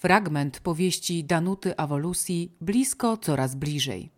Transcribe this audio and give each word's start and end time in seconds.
Fragment 0.00 0.60
powieści 0.60 1.24
Danuty 1.24 1.76
Awolucji 1.76 2.52
Blisko 2.60 3.16
coraz 3.16 3.54
bliżej. 3.54 4.10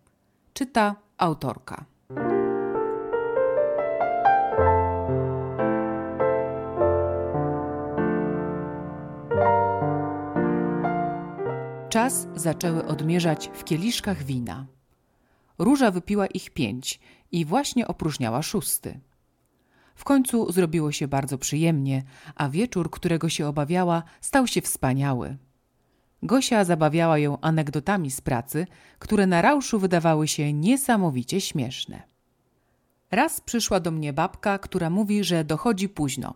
Czyta 0.53 0.95
autorka. 1.17 1.85
Czas 11.89 12.27
zaczęły 12.35 12.85
odmierzać 12.85 13.49
w 13.53 13.63
kieliszkach 13.63 14.23
wina. 14.23 14.65
Róża 15.57 15.91
wypiła 15.91 16.27
ich 16.27 16.49
pięć 16.49 16.99
i 17.31 17.45
właśnie 17.45 17.87
opróżniała 17.87 18.41
szósty. 18.41 18.99
W 19.95 20.03
końcu 20.03 20.51
zrobiło 20.51 20.91
się 20.91 21.07
bardzo 21.07 21.37
przyjemnie, 21.37 22.03
a 22.35 22.49
wieczór, 22.49 22.91
którego 22.91 23.29
się 23.29 23.47
obawiała, 23.47 24.03
stał 24.21 24.47
się 24.47 24.61
wspaniały. 24.61 25.37
Gosia 26.23 26.63
zabawiała 26.63 27.17
ją 27.17 27.37
anegdotami 27.41 28.11
z 28.11 28.21
pracy, 28.21 28.67
które 28.99 29.27
na 29.27 29.41
rauszu 29.41 29.79
wydawały 29.79 30.27
się 30.27 30.53
niesamowicie 30.53 31.41
śmieszne. 31.41 32.03
Raz 33.11 33.41
przyszła 33.41 33.79
do 33.79 33.91
mnie 33.91 34.13
babka, 34.13 34.57
która 34.57 34.89
mówi, 34.89 35.23
że 35.23 35.43
dochodzi 35.43 35.89
późno. 35.89 36.33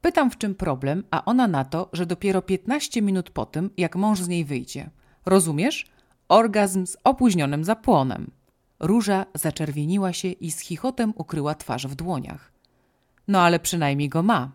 Pytam, 0.00 0.30
w 0.30 0.38
czym 0.38 0.54
problem, 0.54 1.04
a 1.10 1.24
ona 1.24 1.48
na 1.48 1.64
to, 1.64 1.88
że 1.92 2.06
dopiero 2.06 2.42
15 2.42 3.02
minut 3.02 3.30
po 3.30 3.46
tym, 3.46 3.70
jak 3.76 3.96
mąż 3.96 4.20
z 4.20 4.28
niej 4.28 4.44
wyjdzie. 4.44 4.90
Rozumiesz? 5.26 5.86
Orgazm 6.28 6.86
z 6.86 6.96
opóźnionym 7.04 7.64
zapłonem. 7.64 8.30
Róża 8.80 9.26
zaczerwieniła 9.34 10.12
się 10.12 10.28
i 10.28 10.50
z 10.50 10.60
chichotem 10.60 11.12
ukryła 11.16 11.54
twarz 11.54 11.86
w 11.86 11.94
dłoniach. 11.94 12.52
No 13.28 13.40
ale 13.40 13.60
przynajmniej 13.60 14.08
go 14.08 14.22
ma. 14.22 14.50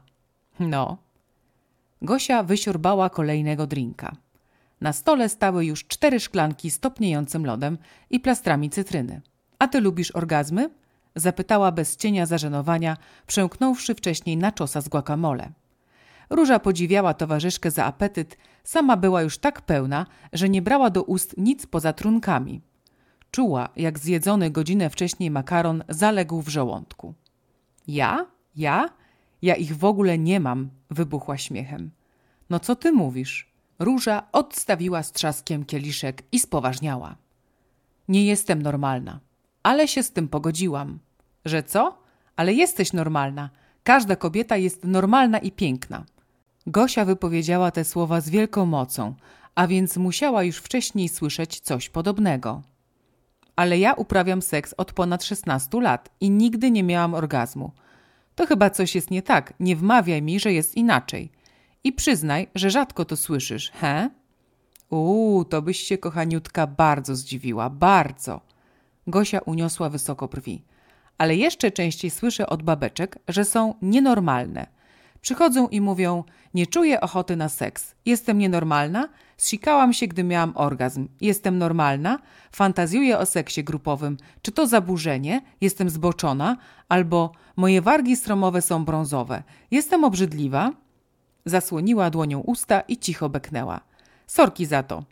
No. 0.60 0.98
Gosia 2.02 2.44
wysiorbała 2.44 3.10
kolejnego 3.10 3.68
drinka. 3.68 4.25
Na 4.82 4.94
stole 4.94 5.30
stały 5.30 5.66
już 5.66 5.88
cztery 5.88 6.20
szklanki 6.20 6.72
z 6.72 6.80
topniejącym 6.80 7.46
lodem 7.46 7.78
i 8.10 8.20
plastrami 8.20 8.70
cytryny. 8.70 9.22
A 9.60 9.68
ty 9.68 9.82
lubisz 9.82 10.16
orgazmy? 10.16 10.70
Zapytała 11.16 11.72
bez 11.72 11.98
cienia 11.98 12.26
zażenowania, 12.26 12.98
przemknąwszy 13.28 13.96
wcześniej 13.96 14.38
na 14.38 14.52
czosa 14.52 14.82
z 14.82 14.90
guacamole. 14.90 15.52
Róża 16.30 16.60
podziwiała 16.60 17.14
towarzyszkę 17.14 17.72
za 17.72 17.86
apetyt, 17.86 18.38
sama 18.64 18.98
była 18.98 19.22
już 19.22 19.38
tak 19.38 19.62
pełna, 19.62 20.06
że 20.34 20.50
nie 20.50 20.62
brała 20.62 20.90
do 20.90 21.04
ust 21.04 21.38
nic 21.38 21.66
poza 21.66 21.94
trunkami. 21.94 22.62
Czuła, 23.32 23.70
jak 23.76 24.00
zjedzony 24.00 24.52
godzinę 24.52 24.90
wcześniej 24.90 25.32
makaron 25.32 25.84
zaległ 25.90 26.42
w 26.42 26.50
żołądku. 26.50 27.14
Ja? 27.88 28.26
Ja? 28.56 28.90
Ja 29.42 29.56
ich 29.56 29.78
w 29.78 29.86
ogóle 29.86 30.18
nie 30.18 30.40
mam, 30.40 30.70
wybuchła 30.90 31.38
śmiechem. 31.38 31.92
No 32.50 32.60
co 32.60 32.76
ty 32.76 32.92
mówisz? 32.92 33.55
Róża 33.80 34.24
odstawiła 34.32 35.04
z 35.04 35.12
trzaskiem 35.12 35.66
kieliszek 35.66 36.24
i 36.32 36.40
spoważniała. 36.40 37.16
Nie 38.08 38.26
jestem 38.26 38.62
normalna, 38.62 39.20
ale 39.64 39.88
się 39.88 40.04
z 40.04 40.12
tym 40.12 40.28
pogodziłam. 40.28 41.00
Że 41.46 41.64
co? 41.64 41.98
Ale 42.36 42.54
jesteś 42.54 42.94
normalna. 42.94 43.50
Każda 43.84 44.16
kobieta 44.16 44.58
jest 44.58 44.84
normalna 44.84 45.38
i 45.38 45.52
piękna. 45.52 46.06
Gosia 46.68 47.06
wypowiedziała 47.06 47.72
te 47.72 47.84
słowa 47.84 48.22
z 48.22 48.30
wielką 48.30 48.66
mocą, 48.66 49.16
a 49.56 49.68
więc 49.68 49.98
musiała 49.98 50.44
już 50.44 50.58
wcześniej 50.58 51.10
słyszeć 51.10 51.60
coś 51.60 51.90
podobnego. 51.90 52.62
Ale 53.56 53.80
ja 53.80 53.94
uprawiam 53.94 54.42
seks 54.42 54.74
od 54.78 54.94
ponad 54.94 55.24
16 55.24 55.82
lat 55.82 56.10
i 56.20 56.30
nigdy 56.30 56.72
nie 56.72 56.84
miałam 56.84 57.14
orgazmu. 57.14 57.72
To 58.36 58.46
chyba 58.46 58.70
coś 58.70 58.96
jest 58.96 59.12
nie 59.12 59.22
tak, 59.22 59.54
nie 59.60 59.76
wmawiaj 59.76 60.22
mi, 60.22 60.40
że 60.40 60.54
jest 60.54 60.76
inaczej. 60.76 61.32
I 61.86 61.94
przyznaj, 61.94 62.48
że 62.56 62.70
rzadko 62.70 63.06
to 63.06 63.16
słyszysz, 63.16 63.72
he? 63.72 64.10
Uuu, 64.90 65.46
to 65.46 65.62
byś 65.62 65.80
się, 65.80 65.98
kochaniutka, 65.98 66.68
bardzo 66.68 67.16
zdziwiła, 67.16 67.70
bardzo. 67.70 68.42
Gosia 69.08 69.40
uniosła 69.40 69.90
wysoko 69.90 70.28
brwi. 70.28 70.64
Ale 71.18 71.36
jeszcze 71.36 71.72
częściej 71.72 72.12
słyszę 72.12 72.48
od 72.48 72.64
babeczek, 72.64 73.20
że 73.28 73.46
są 73.46 73.74
nienormalne. 73.82 74.68
Przychodzą 75.22 75.68
i 75.68 75.82
mówią: 75.82 76.24
Nie 76.54 76.68
czuję 76.68 77.02
ochoty 77.02 77.36
na 77.36 77.50
seks. 77.50 77.96
Jestem 78.06 78.38
nienormalna? 78.38 79.10
Zsikałam 79.38 79.94
się, 79.94 80.08
gdy 80.08 80.24
miałam 80.24 80.52
orgazm. 80.56 81.08
Jestem 81.22 81.58
normalna? 81.58 82.20
Fantazjuję 82.52 83.18
o 83.18 83.26
seksie 83.26 83.64
grupowym. 83.64 84.18
Czy 84.42 84.52
to 84.52 84.68
zaburzenie? 84.68 85.42
Jestem 85.62 85.90
zboczona? 85.90 86.58
Albo 86.90 87.32
moje 87.56 87.82
wargi 87.82 88.16
stromowe 88.16 88.62
są 88.62 88.86
brązowe. 88.86 89.44
Jestem 89.72 90.04
obrzydliwa? 90.04 90.85
Zasłoniła 91.46 92.10
dłonią 92.10 92.40
usta 92.40 92.82
i 92.82 92.98
cicho 92.98 93.30
beknęła. 93.30 93.82
Sorki 94.28 94.66
za 94.66 94.84
to. 94.84 95.04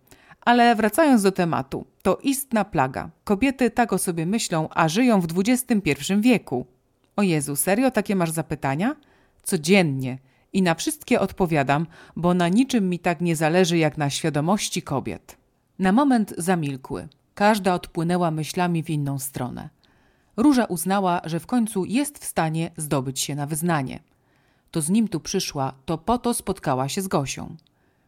Ale 0.41 0.75
wracając 0.75 1.23
do 1.23 1.31
tematu, 1.31 1.85
to 2.01 2.19
istna 2.23 2.65
plaga. 2.65 3.09
Kobiety 3.23 3.71
tak 3.71 3.93
o 3.93 3.97
sobie 3.97 4.25
myślą, 4.25 4.69
a 4.69 4.89
żyją 4.89 5.21
w 5.21 5.27
XXI 5.39 5.91
wieku. 6.19 6.65
O 7.15 7.21
Jezu, 7.21 7.55
serio 7.55 7.91
takie 7.91 8.15
masz 8.15 8.31
zapytania? 8.31 8.95
Codziennie. 9.43 10.17
I 10.53 10.61
na 10.61 10.75
wszystkie 10.75 11.19
odpowiadam, 11.19 11.87
bo 12.15 12.33
na 12.33 12.47
niczym 12.49 12.89
mi 12.89 12.99
tak 12.99 13.21
nie 13.21 13.35
zależy 13.35 13.77
jak 13.77 13.97
na 13.97 14.09
świadomości 14.09 14.81
kobiet. 14.81 15.37
Na 15.79 15.91
moment 15.91 16.33
zamilkły. 16.37 17.07
Każda 17.35 17.73
odpłynęła 17.73 18.31
myślami 18.31 18.83
w 18.83 18.89
inną 18.89 19.19
stronę. 19.19 19.69
Róża 20.37 20.65
uznała, 20.65 21.21
że 21.25 21.39
w 21.39 21.47
końcu 21.47 21.85
jest 21.85 22.17
w 22.17 22.25
stanie 22.25 22.71
zdobyć 22.77 23.19
się 23.19 23.35
na 23.35 23.45
wyznanie. 23.45 23.99
To 24.73 24.81
z 24.81 24.89
nim 24.89 25.07
tu 25.07 25.19
przyszła, 25.19 25.73
to 25.85 25.97
po 25.97 26.17
to 26.17 26.33
spotkała 26.33 26.89
się 26.89 27.01
z 27.01 27.07
Gosią. 27.07 27.55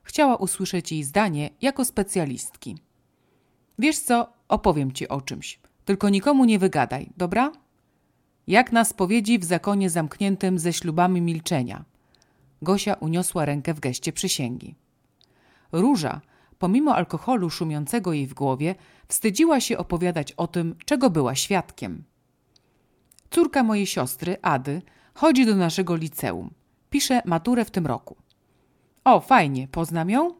Chciała 0.03 0.35
usłyszeć 0.35 0.91
jej 0.91 1.03
zdanie 1.03 1.49
jako 1.61 1.85
specjalistki. 1.85 2.77
Wiesz 3.79 3.99
co, 3.99 4.27
opowiem 4.47 4.91
ci 4.91 5.07
o 5.07 5.21
czymś. 5.21 5.59
Tylko 5.85 6.09
nikomu 6.09 6.45
nie 6.45 6.59
wygadaj, 6.59 7.09
dobra? 7.17 7.51
Jak 8.47 8.71
na 8.71 8.85
spowiedzi 8.85 9.39
w 9.39 9.43
zakonie 9.43 9.89
zamkniętym 9.89 10.59
ze 10.59 10.73
ślubami 10.73 11.21
milczenia. 11.21 11.85
Gosia 12.61 12.93
uniosła 12.93 13.45
rękę 13.45 13.73
w 13.73 13.79
geście 13.79 14.13
przysięgi. 14.13 14.75
Róża, 15.71 16.21
pomimo 16.59 16.95
alkoholu 16.95 17.49
szumiącego 17.49 18.13
jej 18.13 18.27
w 18.27 18.33
głowie, 18.33 18.75
wstydziła 19.07 19.59
się 19.59 19.77
opowiadać 19.77 20.31
o 20.31 20.47
tym, 20.47 20.75
czego 20.85 21.09
była 21.09 21.35
świadkiem. 21.35 22.03
Córka 23.29 23.63
mojej 23.63 23.85
siostry, 23.85 24.37
Ady, 24.41 24.81
chodzi 25.15 25.45
do 25.45 25.55
naszego 25.55 25.95
liceum. 25.95 26.53
Pisze 26.89 27.21
maturę 27.25 27.65
w 27.65 27.71
tym 27.71 27.87
roku. 27.87 28.15
O, 29.03 29.19
fajnie, 29.19 29.67
poznam 29.67 30.09
ją? 30.09 30.33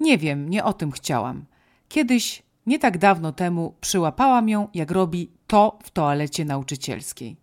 Nie 0.00 0.18
wiem, 0.18 0.48
nie 0.48 0.64
o 0.64 0.72
tym 0.72 0.90
chciałam. 0.90 1.44
Kiedyś, 1.88 2.42
nie 2.66 2.78
tak 2.78 2.98
dawno 2.98 3.32
temu, 3.32 3.74
przyłapałam 3.80 4.48
ją, 4.48 4.68
jak 4.74 4.90
robi 4.90 5.30
to 5.46 5.78
w 5.82 5.90
toalecie 5.90 6.44
nauczycielskiej. 6.44 7.36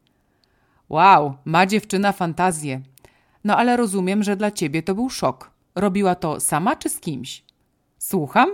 Wow, 0.89 1.33
ma 1.45 1.65
dziewczyna 1.65 2.11
fantazję. 2.11 2.81
No 3.43 3.57
ale 3.57 3.77
rozumiem, 3.77 4.23
że 4.23 4.35
dla 4.35 4.51
ciebie 4.51 4.83
to 4.83 4.95
był 4.95 5.09
szok. 5.09 5.51
Robiła 5.75 6.15
to 6.15 6.39
sama 6.39 6.75
czy 6.75 6.89
z 6.89 6.99
kimś? 6.99 7.43
Słucham? 7.97 8.49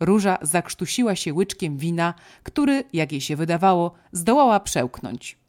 Róża 0.00 0.38
zakrztusiła 0.42 1.16
się 1.16 1.34
łyczkiem 1.34 1.76
wina, 1.76 2.14
który, 2.42 2.84
jak 2.92 3.12
jej 3.12 3.20
się 3.20 3.36
wydawało, 3.36 3.92
zdołała 4.12 4.60
przełknąć. 4.60 5.41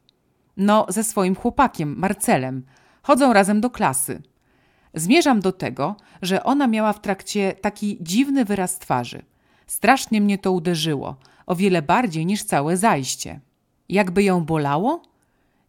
No, 0.56 0.86
ze 0.88 1.04
swoim 1.04 1.34
chłopakiem, 1.34 1.98
Marcelem. 1.98 2.62
Chodzą 3.02 3.32
razem 3.32 3.60
do 3.60 3.70
klasy. 3.70 4.22
Zmierzam 4.94 5.40
do 5.40 5.52
tego, 5.52 5.96
że 6.22 6.44
ona 6.44 6.66
miała 6.66 6.92
w 6.92 7.00
trakcie 7.00 7.52
taki 7.52 7.98
dziwny 8.00 8.44
wyraz 8.44 8.78
twarzy. 8.78 9.22
Strasznie 9.66 10.20
mnie 10.20 10.38
to 10.38 10.52
uderzyło, 10.52 11.16
o 11.46 11.54
wiele 11.54 11.82
bardziej 11.82 12.26
niż 12.26 12.44
całe 12.44 12.76
zajście. 12.76 13.40
Jakby 13.88 14.22
ją 14.22 14.44
bolało? 14.44 15.02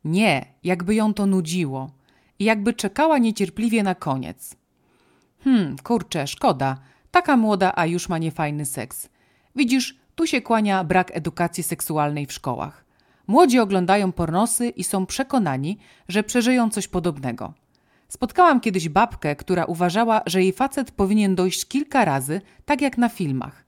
Nie, 0.06 0.46
jakby 0.64 0.96
ją 0.96 1.14
to 1.14 1.26
nudziło 1.26 1.90
i 2.40 2.44
jakby 2.44 2.74
czekała 2.74 3.18
niecierpliwie 3.18 3.84
na 3.84 3.96
koniec. 3.96 4.56
Hmm, 5.44 5.76
kurczę, 5.84 6.28
szkoda. 6.28 6.78
Taka 7.12 7.38
młoda, 7.38 7.74
a 7.76 7.86
już 7.86 8.10
ma 8.10 8.18
niefajny 8.18 8.66
seks. 8.66 9.10
Widzisz, 9.56 10.00
tu 10.16 10.28
się 10.28 10.42
kłania 10.42 10.84
brak 10.84 11.12
edukacji 11.14 11.64
seksualnej 11.64 12.26
w 12.26 12.34
szkołach. 12.34 12.85
Młodzi 13.28 13.60
oglądają 13.60 14.12
pornosy 14.12 14.70
i 14.70 14.84
są 14.84 15.06
przekonani, 15.06 15.78
że 16.08 16.24
przeżyją 16.24 16.70
coś 16.70 16.88
podobnego. 16.88 17.54
Spotkałam 18.08 18.60
kiedyś 18.60 18.90
babkę, 18.90 19.36
która 19.36 19.66
uważała, 19.66 20.22
że 20.26 20.42
jej 20.44 20.54
facet 20.54 20.92
powinien 20.92 21.36
dojść 21.36 21.66
kilka 21.66 22.06
razy, 22.06 22.42
tak 22.66 22.82
jak 22.82 22.98
na 22.98 23.10
filmach. 23.10 23.66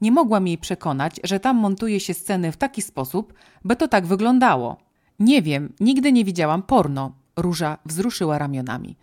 Nie 0.00 0.12
mogłam 0.12 0.46
jej 0.46 0.58
przekonać, 0.58 1.20
że 1.24 1.40
tam 1.40 1.56
montuje 1.56 2.00
się 2.00 2.14
sceny 2.14 2.52
w 2.52 2.56
taki 2.56 2.82
sposób, 2.82 3.34
by 3.64 3.76
to 3.76 3.88
tak 3.88 4.06
wyglądało. 4.06 4.76
Nie 5.18 5.42
wiem, 5.42 5.72
nigdy 5.80 6.12
nie 6.12 6.24
widziałam 6.24 6.62
porno. 6.62 7.12
Róża 7.36 7.78
wzruszyła 7.86 8.38
ramionami. 8.38 8.96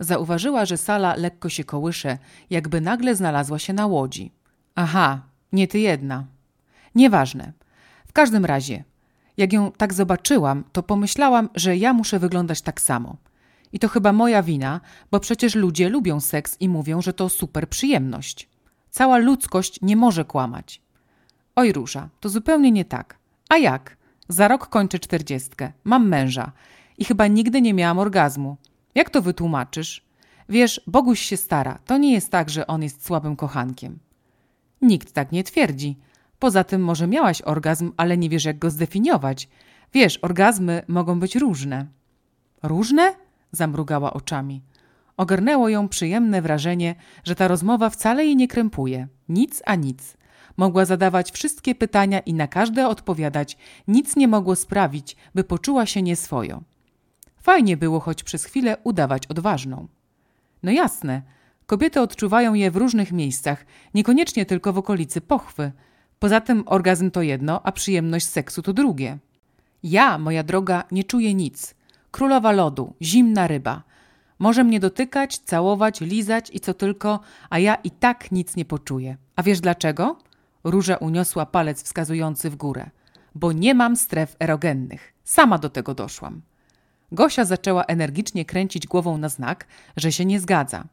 Zauważyła, 0.00 0.64
że 0.64 0.76
sala 0.76 1.14
lekko 1.14 1.48
się 1.48 1.64
kołysze, 1.64 2.18
jakby 2.50 2.80
nagle 2.80 3.16
znalazła 3.16 3.58
się 3.58 3.72
na 3.72 3.86
łodzi. 3.86 4.32
Aha, 4.74 5.20
nie 5.52 5.68
ty 5.68 5.78
jedna. 5.78 6.24
Nieważne. 6.94 7.52
W 8.06 8.12
każdym 8.12 8.44
razie, 8.44 8.84
jak 9.40 9.52
ją 9.52 9.72
tak 9.72 9.94
zobaczyłam, 9.94 10.64
to 10.72 10.82
pomyślałam, 10.82 11.48
że 11.54 11.76
ja 11.76 11.92
muszę 11.92 12.18
wyglądać 12.18 12.62
tak 12.62 12.80
samo. 12.80 13.16
I 13.72 13.78
to 13.78 13.88
chyba 13.88 14.12
moja 14.12 14.42
wina, 14.42 14.80
bo 15.10 15.20
przecież 15.20 15.54
ludzie 15.54 15.88
lubią 15.88 16.20
seks 16.20 16.56
i 16.60 16.68
mówią, 16.68 17.02
że 17.02 17.12
to 17.12 17.28
super 17.28 17.68
przyjemność. 17.68 18.48
Cała 18.90 19.18
ludzkość 19.18 19.78
nie 19.82 19.96
może 19.96 20.24
kłamać. 20.24 20.82
Oj, 21.56 21.72
Róża, 21.72 22.08
to 22.20 22.28
zupełnie 22.28 22.70
nie 22.70 22.84
tak. 22.84 23.18
A 23.48 23.56
jak? 23.56 23.96
Za 24.28 24.48
rok 24.48 24.68
kończę 24.68 24.98
czterdziestkę, 24.98 25.72
mam 25.84 26.08
męża 26.08 26.52
i 26.98 27.04
chyba 27.04 27.26
nigdy 27.26 27.62
nie 27.62 27.74
miałam 27.74 27.98
orgazmu. 27.98 28.56
Jak 28.94 29.10
to 29.10 29.22
wytłumaczysz? 29.22 30.04
Wiesz, 30.48 30.80
Boguś 30.86 31.20
się 31.20 31.36
stara, 31.36 31.78
to 31.86 31.98
nie 31.98 32.12
jest 32.12 32.30
tak, 32.30 32.50
że 32.50 32.66
on 32.66 32.82
jest 32.82 33.06
słabym 33.06 33.36
kochankiem. 33.36 33.98
Nikt 34.82 35.12
tak 35.12 35.32
nie 35.32 35.44
twierdzi. 35.44 35.96
Poza 36.40 36.64
tym 36.64 36.84
może 36.84 37.06
miałaś 37.06 37.42
orgazm, 37.42 37.92
ale 37.96 38.18
nie 38.18 38.28
wiesz 38.28 38.44
jak 38.44 38.58
go 38.58 38.70
zdefiniować. 38.70 39.48
Wiesz, 39.92 40.18
orgazmy 40.22 40.82
mogą 40.88 41.20
być 41.20 41.36
różne. 41.36 41.86
Różne? 42.62 43.14
Zamrugała 43.52 44.12
oczami. 44.12 44.62
Ogarnęło 45.16 45.68
ją 45.68 45.88
przyjemne 45.88 46.42
wrażenie, 46.42 46.94
że 47.24 47.34
ta 47.34 47.48
rozmowa 47.48 47.90
wcale 47.90 48.24
jej 48.24 48.36
nie 48.36 48.48
krępuje. 48.48 49.08
Nic 49.28 49.62
a 49.66 49.74
nic. 49.74 50.16
Mogła 50.56 50.84
zadawać 50.84 51.32
wszystkie 51.32 51.74
pytania 51.74 52.20
i 52.20 52.34
na 52.34 52.48
każde 52.48 52.88
odpowiadać. 52.88 53.56
Nic 53.88 54.16
nie 54.16 54.28
mogło 54.28 54.56
sprawić, 54.56 55.16
by 55.34 55.44
poczuła 55.44 55.86
się 55.86 56.02
nieswojo. 56.02 56.62
Fajnie 57.42 57.76
było 57.76 58.00
choć 58.00 58.22
przez 58.22 58.44
chwilę 58.44 58.76
udawać 58.84 59.26
odważną. 59.26 59.88
No 60.62 60.72
jasne, 60.72 61.22
kobiety 61.66 62.00
odczuwają 62.00 62.54
je 62.54 62.70
w 62.70 62.76
różnych 62.76 63.12
miejscach, 63.12 63.66
niekoniecznie 63.94 64.46
tylko 64.46 64.72
w 64.72 64.78
okolicy 64.78 65.20
pochwy. 65.20 65.72
Poza 66.20 66.40
tym 66.40 66.62
orgazm 66.66 67.10
to 67.10 67.22
jedno, 67.22 67.60
a 67.66 67.72
przyjemność 67.72 68.26
seksu 68.26 68.62
to 68.62 68.72
drugie. 68.72 69.18
Ja, 69.82 70.18
moja 70.18 70.42
droga, 70.42 70.84
nie 70.92 71.04
czuję 71.04 71.34
nic. 71.34 71.74
Królowa 72.10 72.52
lodu, 72.52 72.94
zimna 73.02 73.46
ryba. 73.46 73.82
Może 74.38 74.64
mnie 74.64 74.80
dotykać, 74.80 75.38
całować, 75.38 76.00
lizać 76.00 76.50
i 76.52 76.60
co 76.60 76.74
tylko, 76.74 77.20
a 77.50 77.58
ja 77.58 77.74
i 77.74 77.90
tak 77.90 78.32
nic 78.32 78.56
nie 78.56 78.64
poczuję. 78.64 79.16
A 79.36 79.42
wiesz 79.42 79.60
dlaczego? 79.60 80.18
Róża 80.64 80.96
uniosła 80.96 81.46
palec 81.46 81.82
wskazujący 81.82 82.50
w 82.50 82.56
górę. 82.56 82.90
Bo 83.34 83.52
nie 83.52 83.74
mam 83.74 83.96
stref 83.96 84.36
erogennych. 84.38 85.12
Sama 85.24 85.58
do 85.58 85.70
tego 85.70 85.94
doszłam. 85.94 86.40
Gosia 87.12 87.44
zaczęła 87.44 87.84
energicznie 87.84 88.44
kręcić 88.44 88.86
głową 88.86 89.18
na 89.18 89.28
znak, 89.28 89.66
że 89.96 90.12
się 90.12 90.24
nie 90.24 90.40
zgadza. 90.40 90.84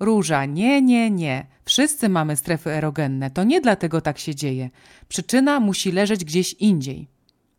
Róża, 0.00 0.44
nie, 0.44 0.82
nie, 0.82 1.10
nie. 1.10 1.46
Wszyscy 1.64 2.08
mamy 2.08 2.36
strefy 2.36 2.70
erogenne. 2.70 3.30
To 3.30 3.44
nie 3.44 3.60
dlatego 3.60 4.00
tak 4.00 4.18
się 4.18 4.34
dzieje. 4.34 4.70
Przyczyna 5.08 5.60
musi 5.60 5.92
leżeć 5.92 6.24
gdzieś 6.24 6.52
indziej. 6.52 7.08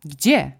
Gdzie? 0.05 0.51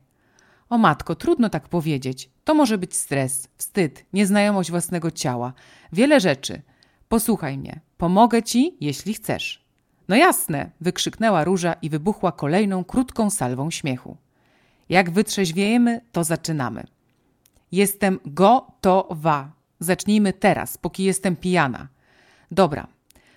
O 0.70 0.78
matko, 0.78 1.16
trudno 1.16 1.50
tak 1.50 1.70
powiedzieć. 1.70 2.30
To 2.44 2.54
może 2.54 2.78
być 2.78 2.96
stres, 2.96 3.48
wstyd, 3.58 4.06
nieznajomość 4.14 4.72
własnego 4.72 5.12
ciała. 5.12 5.54
Wiele 5.94 6.20
rzeczy. 6.20 6.62
Posłuchaj 7.10 7.58
mnie. 7.58 7.80
Pomogę 7.98 8.44
ci, 8.44 8.78
jeśli 8.82 9.14
chcesz. 9.14 9.66
No 10.08 10.16
jasne, 10.16 10.72
wykrzyknęła 10.82 11.44
Róża 11.44 11.74
i 11.74 11.90
wybuchła 11.90 12.32
kolejną 12.32 12.84
krótką 12.84 13.30
salwą 13.30 13.72
śmiechu. 13.72 14.18
Jak 14.90 15.12
wytrzeźwiejemy, 15.12 16.02
to 16.12 16.24
zaczynamy. 16.24 16.84
Jestem 17.72 18.20
gotowa. 18.26 19.52
Zacznijmy 19.82 20.34
teraz, 20.34 20.78
póki 20.78 21.04
jestem 21.04 21.36
pijana. 21.36 21.88
Dobra, 22.52 22.88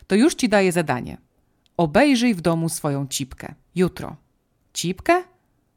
to 0.06 0.14
już 0.14 0.35
ci 0.35 0.49
daję 0.49 0.73
zadanie. 0.73 1.17
Obejrzyj 1.76 2.35
w 2.35 2.41
domu 2.41 2.69
swoją 2.69 3.06
cipkę. 3.06 3.55
Jutro. 3.75 4.17
Cipkę? 4.73 5.23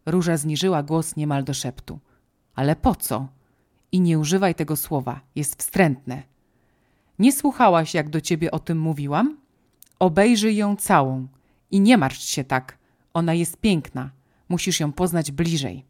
Róża 0.05 0.37
zniżyła 0.37 0.83
głos 0.83 1.15
niemal 1.15 1.43
do 1.43 1.53
szeptu. 1.53 1.99
Ale 2.55 2.75
po 2.75 2.95
co? 2.95 3.27
I 3.91 4.01
nie 4.01 4.19
używaj 4.19 4.55
tego 4.55 4.75
słowa, 4.75 5.21
jest 5.35 5.59
wstrętne. 5.59 6.23
Nie 7.19 7.31
słuchałaś, 7.31 7.93
jak 7.93 8.09
do 8.09 8.21
ciebie 8.21 8.51
o 8.51 8.59
tym 8.59 8.79
mówiłam? 8.79 9.37
Obejrzyj 9.99 10.55
ją 10.55 10.75
całą 10.75 11.27
i 11.71 11.79
nie 11.79 11.97
martw 11.97 12.21
się 12.21 12.43
tak. 12.43 12.77
Ona 13.13 13.33
jest 13.33 13.57
piękna. 13.57 14.09
Musisz 14.49 14.79
ją 14.79 14.91
poznać 14.91 15.31
bliżej. 15.31 15.85